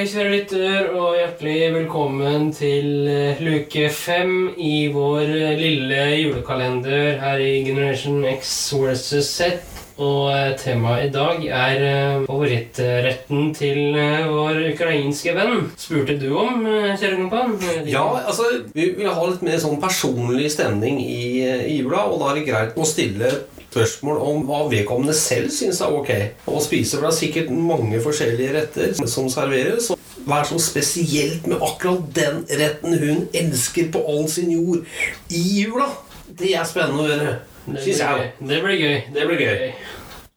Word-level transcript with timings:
Hei, 0.00 0.06
kjære 0.08 0.28
lytter, 0.32 0.86
og 0.96 1.10
hjertelig 1.18 1.56
velkommen 1.74 2.46
til 2.56 3.04
eh, 3.04 3.42
luke 3.44 3.90
fem 3.92 4.30
i 4.56 4.86
vår 4.94 5.26
eh, 5.28 5.58
lille 5.60 5.98
julekalender 6.22 7.18
her 7.20 7.42
i 7.44 7.58
Generation 7.66 8.24
X 8.24 8.54
versus 8.80 9.28
Z. 9.28 9.60
Og 10.00 10.30
eh, 10.32 10.54
temaet 10.56 11.10
i 11.10 11.12
dag 11.12 11.44
er 11.44 12.24
favorittretten 12.24 13.52
til 13.60 14.00
vår 14.32 14.64
ukrainske 14.70 15.36
venn. 15.36 15.68
Spurte 15.76 16.16
du 16.16 16.30
om, 16.32 16.64
kjære 16.96 17.20
kompan? 17.20 17.58
Ja, 17.84 18.06
altså, 18.24 18.48
vi 18.72 18.94
vil 18.96 19.12
ha 19.12 19.28
litt 19.28 19.44
mer 19.44 19.60
sånn 19.60 19.82
personlig 19.84 20.48
stemning 20.56 20.96
i, 21.04 21.44
i 21.44 21.82
jula, 21.82 22.08
og 22.08 22.22
da 22.24 22.32
er 22.32 22.40
det 22.40 22.48
greit 22.48 22.80
å 22.80 22.88
stille 22.88 23.36
spørsmål 23.70 24.16
om 24.26 24.40
hva 24.48 24.60
vedkommende 24.70 25.14
selv 25.14 25.50
syns 25.54 25.80
er 25.80 25.92
ok 25.94 26.10
å 26.50 26.60
spise. 26.62 26.96
For 26.96 27.06
det 27.06 27.10
er 27.12 27.18
sikkert 27.20 27.50
mange 27.54 28.00
forskjellige 28.02 28.54
retter 28.56 28.94
som 29.08 29.28
serveres. 29.30 29.90
og 29.94 29.98
Hva 30.26 30.40
er 30.42 30.48
så 30.50 30.58
spesielt 30.60 31.46
med 31.46 31.62
akkurat 31.62 32.02
den 32.16 32.42
retten 32.60 32.98
hun 32.98 33.28
elsker 33.34 33.90
på 33.94 34.02
all 34.10 34.26
sin 34.28 34.50
jord 34.52 34.82
i 35.30 35.44
jula? 35.62 35.86
Det 36.30 36.52
er 36.58 36.66
spennende 36.68 37.04
å 37.04 37.08
høre. 37.12 37.38
Det 37.70 37.84
Syns 37.84 38.00
jeg. 38.02 38.32
Det 38.40 38.58
blir 38.64 38.78
gøy. 38.80 38.98
Det 39.14 39.26
blir 39.30 39.40
gøy. 39.46 39.72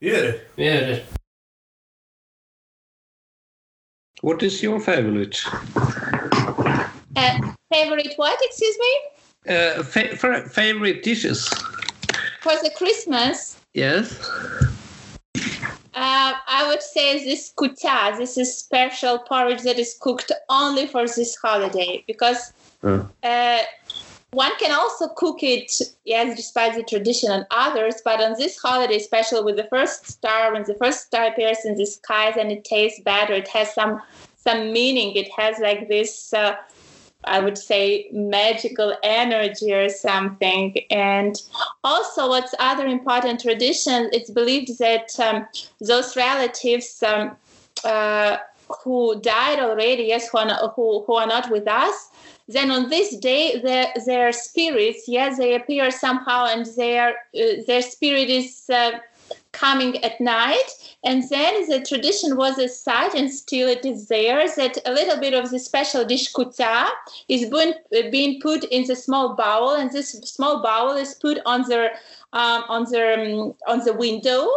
Vi 0.03 0.09
hører. 0.13 0.33
Vi 0.59 0.69
hører. 0.69 1.03
What 4.23 4.43
is 4.43 4.61
your 4.63 4.79
favorite? 4.79 5.35
Uh, 7.15 7.39
favorite 7.73 8.13
what? 8.17 8.37
Excuse 8.49 8.77
me. 8.79 8.93
Uh, 9.53 9.83
fa- 9.83 10.15
fa- 10.15 10.47
favorite 10.49 11.03
dishes? 11.03 11.49
For 12.43 12.55
the 12.61 12.71
Christmas, 12.75 13.55
Yes. 13.73 14.19
uh, 15.95 16.33
I 16.47 16.65
would 16.67 16.83
say 16.83 17.23
this 17.23 17.53
kutia. 17.55 18.17
This 18.17 18.37
is 18.37 18.57
special 18.57 19.19
porridge 19.19 19.61
that 19.63 19.79
is 19.79 19.95
cooked 19.99 20.31
only 20.49 20.85
for 20.87 21.07
this 21.07 21.35
holiday 21.37 22.03
because 22.05 22.51
Uh. 22.83 23.03
uh, 23.23 23.59
one 24.31 24.51
can 24.59 24.71
also 24.71 25.07
cook 25.15 25.41
it, 25.43 25.71
yes, 26.03 26.35
despite 26.35 26.75
the 26.75 26.83
tradition 26.83 27.31
and 27.31 27.45
others. 27.51 28.01
But 28.03 28.19
on 28.21 28.33
this 28.37 28.57
holiday, 28.57 28.97
especially 28.97 29.43
with 29.43 29.55
the 29.55 29.67
first 29.75 30.07
star, 30.07 30.51
when 30.51 30.63
the 30.63 30.75
first 30.75 31.05
star 31.07 31.27
appears 31.27 31.59
in 31.63 31.75
the 31.77 31.85
skies 31.85 32.35
and 32.37 32.51
it 32.51 32.65
tastes 32.65 32.99
better, 32.99 33.33
it 33.33 33.47
has 33.49 33.73
some 33.73 34.01
some 34.35 34.73
meaning. 34.73 35.15
It 35.15 35.29
has 35.37 35.59
like 35.59 35.87
this. 35.87 36.33
Uh, 36.33 36.55
I 37.25 37.39
would 37.39 37.57
say 37.57 38.09
magical 38.11 38.95
energy 39.03 39.73
or 39.73 39.89
something. 39.89 40.77
And 40.89 41.41
also, 41.83 42.29
what's 42.29 42.53
other 42.59 42.85
important 42.85 43.41
tradition? 43.41 44.09
It's 44.11 44.29
believed 44.29 44.77
that 44.79 45.19
um, 45.19 45.47
those 45.79 46.15
relatives 46.15 47.01
um, 47.03 47.35
uh, 47.83 48.37
who 48.83 49.19
died 49.21 49.59
already, 49.59 50.03
yes, 50.03 50.29
who 50.29 50.37
are, 50.39 50.45
not, 50.45 50.73
who, 50.75 51.03
who 51.03 51.15
are 51.15 51.27
not 51.27 51.51
with 51.51 51.67
us, 51.67 52.09
then 52.47 52.71
on 52.71 52.89
this 52.89 53.15
day, 53.17 53.59
their, 53.59 53.93
their 54.05 54.31
spirits, 54.33 55.05
yes, 55.07 55.37
they 55.37 55.55
appear 55.55 55.91
somehow, 55.91 56.45
and 56.45 56.65
their 56.75 57.09
uh, 57.09 57.63
their 57.67 57.81
spirit 57.81 58.29
is. 58.29 58.69
Uh, 58.69 58.99
coming 59.53 60.03
at 60.03 60.19
night. 60.19 60.69
And 61.05 61.23
then 61.29 61.69
the 61.69 61.79
tradition 61.81 62.35
was 62.35 62.59
as 62.59 62.79
such 62.79 63.15
and 63.15 63.31
still 63.31 63.69
it 63.69 63.85
is 63.85 64.07
there 64.07 64.45
that 64.55 64.77
a 64.85 64.91
little 64.91 65.19
bit 65.19 65.33
of 65.33 65.51
the 65.51 65.59
special 65.59 66.03
dish 66.03 66.33
kuta 66.33 66.89
is 67.29 67.49
being, 67.49 67.73
being 68.11 68.41
put 68.41 68.63
in 68.65 68.85
the 68.85 68.95
small 68.95 69.35
bowl. 69.35 69.75
And 69.75 69.91
this 69.91 70.11
small 70.11 70.61
bowl 70.61 70.91
is 70.97 71.13
put 71.13 71.39
on 71.45 71.61
the 71.63 71.91
um, 72.33 72.63
on 72.67 72.83
the 72.85 73.03
um, 73.13 73.55
on 73.67 73.85
the 73.85 73.93
window. 73.93 74.47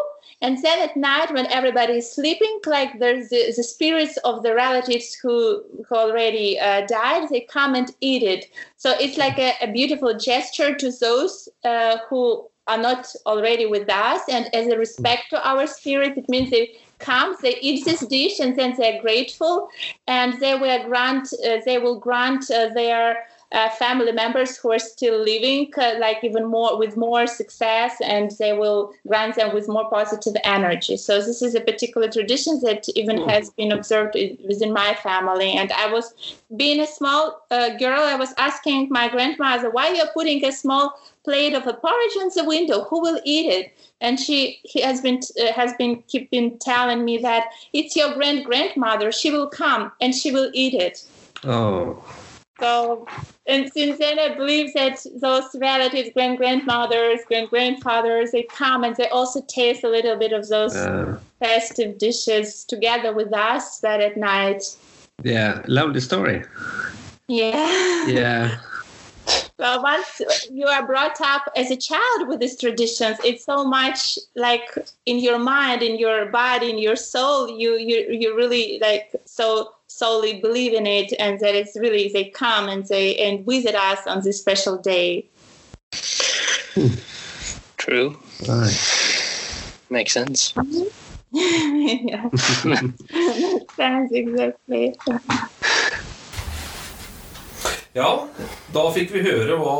And 0.42 0.62
then 0.62 0.80
at 0.80 0.96
night 0.96 1.32
when 1.32 1.46
everybody 1.46 1.94
is 1.94 2.12
sleeping 2.12 2.60
like 2.66 2.98
there's 2.98 3.30
the, 3.30 3.52
the 3.56 3.62
spirits 3.62 4.18
of 4.18 4.42
the 4.42 4.54
relatives 4.54 5.14
who, 5.14 5.62
who 5.88 5.94
already 5.94 6.58
uh, 6.60 6.86
died 6.86 7.28
they 7.30 7.40
come 7.40 7.74
and 7.74 7.94
eat 8.00 8.22
it. 8.22 8.46
So 8.76 8.94
it's 9.00 9.16
like 9.16 9.38
a, 9.38 9.54
a 9.62 9.72
beautiful 9.72 10.16
gesture 10.18 10.74
to 10.74 10.90
those 10.90 11.48
uh, 11.64 11.98
who 12.08 12.48
are 12.68 12.78
not 12.78 13.12
already 13.26 13.66
with 13.66 13.88
us. 13.88 14.22
And 14.28 14.52
as 14.54 14.66
a 14.68 14.76
respect 14.76 15.30
to 15.30 15.48
our 15.48 15.66
spirit 15.66 16.16
it 16.16 16.28
means 16.28 16.50
they 16.50 16.76
come 16.98 17.36
they 17.42 17.56
eat 17.60 17.84
this 17.84 18.00
dish 18.06 18.40
and 18.40 18.58
then 18.58 18.74
they're 18.76 19.00
grateful. 19.00 19.68
And 20.06 20.40
they 20.40 20.54
will 20.54 20.84
grant 20.88 21.28
uh, 21.32 21.58
they 21.64 21.78
will 21.78 21.98
grant 21.98 22.50
uh, 22.50 22.68
their 22.74 23.26
uh, 23.52 23.68
family 23.70 24.12
members 24.12 24.56
who 24.56 24.72
are 24.72 24.78
still 24.78 25.18
living 25.18 25.72
uh, 25.78 25.94
like 25.98 26.22
even 26.22 26.46
more 26.46 26.78
with 26.78 26.96
more 26.96 27.26
success 27.26 27.96
and 28.02 28.32
they 28.38 28.52
will 28.52 28.92
grant 29.06 29.36
them 29.36 29.54
with 29.54 29.68
more 29.68 29.88
positive 29.88 30.34
energy. 30.44 30.96
So 30.96 31.20
this 31.22 31.42
is 31.42 31.54
a 31.54 31.60
particular 31.60 32.10
tradition 32.10 32.60
that 32.62 32.86
even 32.94 33.28
has 33.28 33.50
been 33.50 33.72
observed 33.72 34.14
within 34.46 34.72
my 34.72 34.94
family. 34.94 35.52
And 35.52 35.72
i 35.72 35.86
was 35.86 36.14
being 36.56 36.80
a 36.80 36.86
small 36.86 37.44
uh, 37.50 37.70
girl 37.76 38.00
i 38.00 38.14
was 38.14 38.32
asking 38.38 38.88
my 38.90 39.08
grandmother 39.08 39.70
why 39.70 39.92
you're 39.92 40.14
putting 40.14 40.44
a 40.44 40.52
small 40.52 40.94
plate 41.26 41.54
of 41.54 41.66
a 41.66 41.74
porridge 41.74 42.16
on 42.20 42.30
the 42.34 42.44
window? 42.44 42.84
Who 42.84 43.00
will 43.00 43.20
eat 43.24 43.46
it? 43.58 43.76
And 44.00 44.18
she 44.18 44.60
he 44.62 44.80
has 44.80 45.00
been 45.00 45.20
uh, 45.42 45.52
has 45.52 45.74
been 45.74 46.02
keeping 46.06 46.58
telling 46.58 47.04
me 47.04 47.18
that 47.18 47.44
it's 47.72 47.96
your 47.96 48.14
grand 48.14 48.44
grandmother 48.44 49.10
she 49.10 49.30
will 49.30 49.48
come 49.48 49.92
and 50.00 50.14
she 50.14 50.30
will 50.30 50.50
eat 50.54 50.74
it. 50.74 51.04
Oh. 51.44 52.02
So, 52.60 53.06
and 53.46 53.70
since 53.72 53.98
then, 53.98 54.18
I 54.18 54.34
believe 54.34 54.72
that 54.74 55.04
those 55.20 55.44
relatives, 55.60 56.10
grand 56.14 56.38
grandmothers, 56.38 57.20
grand 57.26 57.50
grandfathers, 57.50 58.32
they 58.32 58.44
come 58.44 58.84
and 58.84 58.96
they 58.96 59.08
also 59.08 59.42
taste 59.42 59.84
a 59.84 59.88
little 59.88 60.16
bit 60.16 60.32
of 60.32 60.48
those 60.48 60.74
Uh, 60.74 61.18
festive 61.38 61.98
dishes 61.98 62.64
together 62.64 63.12
with 63.12 63.32
us, 63.34 63.80
but 63.80 64.00
at 64.00 64.16
night. 64.16 64.62
yeah, 65.22 65.62
lovely 65.66 66.00
story. 66.00 66.42
Yeah. 67.28 68.06
Yeah. 68.06 68.56
Well, 69.58 69.82
once 69.82 70.20
you 70.50 70.66
are 70.66 70.86
brought 70.86 71.20
up 71.20 71.50
as 71.56 71.70
a 71.70 71.76
child 71.76 72.28
with 72.28 72.40
these 72.40 72.58
traditions, 72.58 73.16
it's 73.24 73.44
so 73.44 73.64
much 73.64 74.18
like 74.34 74.68
in 75.06 75.18
your 75.18 75.38
mind, 75.38 75.82
in 75.82 75.98
your 75.98 76.26
body, 76.26 76.70
in 76.70 76.78
your 76.78 76.96
soul. 76.96 77.48
You 77.48 77.76
you 77.76 78.06
you 78.10 78.36
really 78.36 78.78
like 78.80 79.10
so 79.24 79.72
solely 79.86 80.40
believe 80.40 80.74
in 80.74 80.86
it, 80.86 81.12
and 81.18 81.40
that 81.40 81.54
it's 81.54 81.76
really 81.76 82.08
they 82.08 82.24
come 82.24 82.68
and 82.68 82.86
they 82.86 83.16
and 83.16 83.46
visit 83.46 83.74
us 83.74 84.06
on 84.06 84.22
this 84.22 84.38
special 84.38 84.76
day. 84.76 85.24
Hmm. 86.74 86.94
True. 87.78 88.18
Right. 88.46 88.76
Makes 89.88 90.12
sense. 90.12 90.52
yeah. 91.32 92.28
Sounds 93.76 94.12
exactly. 94.12 94.96
Ja, 97.96 98.10
da 98.74 98.82
fikk 98.92 99.14
vi 99.16 99.22
høre 99.24 99.56
hva 99.56 99.76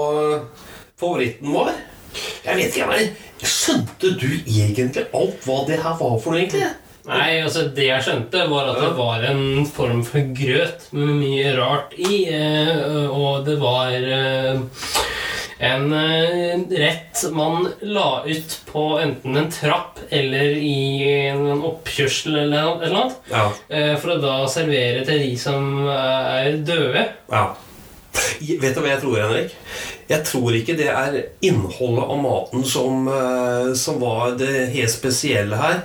favoritten 0.97 1.53
var. 1.53 1.73
Jeg 2.47 2.57
vet 2.57 2.77
ikke, 2.79 2.89
men 2.89 3.15
Skjønte 3.47 4.15
du 4.17 4.31
egentlig 4.49 5.03
alt 5.13 5.43
hva 5.45 5.59
det 5.69 5.77
her 5.83 5.97
var 5.99 6.15
for 6.25 6.33
noe, 6.33 6.41
egentlig? 6.41 6.71
Nei, 7.07 7.35
altså 7.45 7.67
Det 7.77 7.85
jeg 7.91 8.03
skjønte, 8.07 8.47
var 8.51 8.71
at 8.73 8.79
det 8.81 8.95
var 8.97 9.27
en 9.29 9.67
form 9.69 10.01
for 10.07 10.25
grøt 10.35 10.87
med 10.97 11.13
mye 11.21 11.53
rart 11.59 11.93
i. 12.01 12.23
eh, 12.33 13.05
Og 13.13 13.45
det 13.47 13.59
var 13.61 13.93
eh, 13.93 14.57
en 15.69 15.85
eh, 15.93 16.65
rett 16.81 17.23
man 17.37 17.69
la 17.85 18.23
ut 18.27 18.57
på 18.73 18.87
enten 19.05 19.37
en 19.43 19.53
trapp 19.53 20.01
eller 20.11 20.57
i 20.57 21.29
en 21.29 21.61
oppkjørsel 21.61 22.41
eller 22.47 22.89
noe- 22.89 23.13
Ja. 23.31 23.47
For 24.01 24.17
å 24.17 24.21
da 24.25 24.35
servere 24.51 25.05
til 25.07 25.21
de 25.29 25.37
som 25.37 25.87
er 25.93 26.57
døde. 26.65 27.07
ja. 27.31 27.47
Vet 28.61 28.77
du 28.77 28.81
hva 28.83 28.93
jeg 28.93 29.03
tror, 29.03 29.17
Henrik? 29.21 29.57
Jeg 30.09 30.25
tror 30.29 30.55
ikke 30.55 30.77
det 30.79 30.89
er 30.93 31.17
innholdet 31.45 32.05
av 32.05 32.21
maten 32.23 32.65
som, 32.69 33.09
eh, 33.11 33.73
som 33.79 33.99
var 34.03 34.37
det 34.39 34.69
helt 34.75 34.93
spesielle 34.93 35.59
her. 35.61 35.83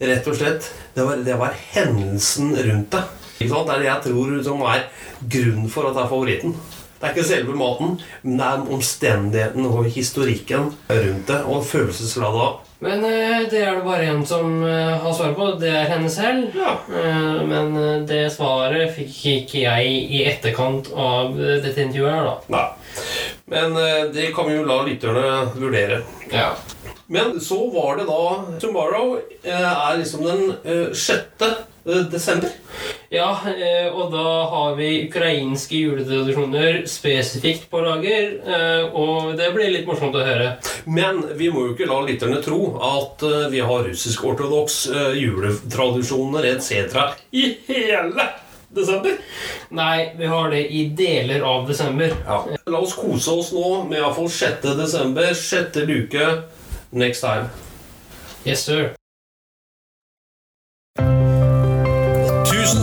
Rett 0.00 0.28
og 0.30 0.38
slett. 0.38 0.70
Det 0.94 1.04
var, 1.06 1.22
det 1.26 1.36
var 1.38 1.56
hendelsen 1.74 2.54
rundt 2.54 2.94
det. 2.94 3.04
Det 3.38 3.50
er 3.50 3.78
det 3.82 3.88
jeg 3.88 4.02
tror 4.04 4.42
som 4.46 4.62
er 4.70 4.86
grunnen 5.20 5.70
for 5.70 5.88
at 5.88 5.96
det 5.96 6.04
er 6.04 6.12
favoritten. 6.12 6.54
Det 7.00 7.08
er 7.08 7.14
ikke 7.14 7.26
selve 7.28 7.56
maten, 7.58 7.98
men 8.22 8.38
det 8.38 8.46
er 8.46 8.68
omstendigheten 8.76 9.66
og 9.68 9.88
historikken 9.92 10.70
rundt 10.88 11.26
det. 11.28 11.40
Og 11.44 11.66
følelsesladet 11.68 12.46
av. 12.46 12.60
Men 12.84 13.04
eh, 13.08 13.44
det 13.48 13.60
er 13.64 13.78
det 13.78 13.84
bare 13.86 14.08
en 14.12 14.24
som 14.28 14.58
eh, 14.66 14.94
har 15.00 15.16
svaret 15.16 15.36
på. 15.38 15.48
Det 15.60 15.70
er 15.72 15.88
henne 15.88 16.10
selv. 16.12 16.54
Ja. 16.58 16.74
Eh, 16.90 17.42
Men 17.48 17.76
det 18.08 18.26
svaret 18.34 18.94
fikk 18.96 19.20
ikke 19.34 19.62
jeg 19.64 19.92
i 20.18 20.22
etterkant 20.28 20.90
av 20.92 21.36
dette 21.38 21.80
intervjuet 21.84 22.12
her, 22.12 22.30
da. 22.30 22.36
Nei. 22.54 22.64
Men 23.52 23.74
det 24.14 24.30
kan 24.32 24.46
vi 24.48 24.54
jo 24.56 24.64
la 24.64 24.78
lytterne 24.86 25.26
vurdere. 25.58 26.00
Ja. 26.32 26.54
Men 27.12 27.36
så 27.44 27.58
var 27.74 27.98
det 27.98 28.06
da 28.08 28.20
Tomorrow 28.62 29.18
er 29.44 29.98
liksom 30.00 30.24
den 30.24 30.92
sjette 30.96 31.50
6. 31.50 31.73
desember. 31.84 32.48
Ja, 33.12 33.28
eh, 33.46 33.86
og 33.94 34.10
da 34.12 34.22
har 34.50 34.74
vi 34.78 35.04
ukrainske 35.06 35.76
juletradisjoner 35.84 36.80
spesifikt 36.90 37.68
på 37.70 37.82
lager. 37.84 38.30
eh, 38.46 38.84
Og 38.94 39.36
det 39.36 39.50
blir 39.54 39.70
litt 39.70 39.86
morsomt 39.86 40.16
å 40.16 40.24
høre. 40.24 40.56
Men 40.86 41.22
vi 41.38 41.50
må 41.52 41.66
jo 41.68 41.74
ikke 41.74 41.86
la 41.90 42.00
lytterne 42.06 42.40
tro 42.42 42.60
at 42.80 43.22
eh, 43.22 43.48
vi 43.52 43.60
har 43.60 43.84
russisk-ortodoks 43.90 44.78
eh, 44.90 45.12
juletradisjoner 45.20 46.48
etc. 46.54 47.14
i 47.32 47.50
hele 47.68 48.26
desember. 48.74 49.14
Nei, 49.70 50.10
vi 50.18 50.26
har 50.26 50.50
det 50.50 50.64
i 50.74 50.88
deler 50.98 51.44
av 51.46 51.68
desember. 51.68 52.10
Ja. 52.26 52.40
La 52.66 52.80
oss 52.82 52.96
kose 52.98 53.30
oss 53.30 53.52
nå 53.54 53.84
med 53.86 54.00
iallfall 54.00 54.28
6. 54.32 54.66
desember, 54.80 55.30
sjette 55.38 55.86
luke. 55.86 56.32
Next 56.90 57.20
time. 57.20 57.50
Yes, 58.44 58.64
sir. 58.66 58.94